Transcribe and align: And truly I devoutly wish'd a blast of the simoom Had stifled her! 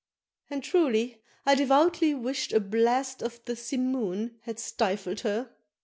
And 0.49 0.63
truly 0.63 1.21
I 1.45 1.53
devoutly 1.53 2.15
wish'd 2.15 2.53
a 2.53 2.59
blast 2.59 3.21
of 3.21 3.39
the 3.45 3.55
simoom 3.55 4.31
Had 4.45 4.57
stifled 4.57 5.19
her! 5.19 5.51